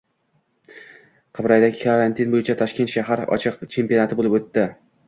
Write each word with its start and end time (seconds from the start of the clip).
Qibrayda 1.39 1.69
karting 1.81 2.33
bo‘yicha 2.35 2.59
Toshkent 2.63 2.95
shahar 2.97 3.27
ochiq 3.39 3.65
chempionati 3.77 4.21
bo‘lib 4.23 4.43
o‘tding 4.43 4.79